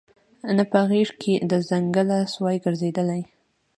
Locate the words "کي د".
1.21-1.53